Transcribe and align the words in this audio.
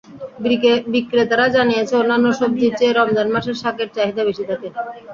বিক্রেতারা 0.93 1.45
জানিয়েছেন, 1.55 1.97
অন্যান্য 2.01 2.27
সবজির 2.39 2.73
চেয়ে 2.79 2.93
রমজান 2.93 3.27
মাসে 3.33 3.51
শাকের 3.61 3.89
চাহিদা 3.95 4.21
বেশি 4.29 4.43
থাকে। 4.49 4.67